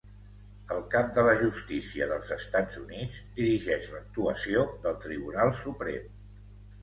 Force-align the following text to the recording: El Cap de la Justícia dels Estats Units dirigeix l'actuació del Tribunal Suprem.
El 0.75 0.79
Cap 0.93 1.09
de 1.17 1.23
la 1.27 1.33
Justícia 1.41 2.07
dels 2.11 2.31
Estats 2.37 2.79
Units 2.85 3.19
dirigeix 3.39 3.85
l'actuació 3.97 4.63
del 4.87 4.97
Tribunal 5.05 5.53
Suprem. 5.61 6.09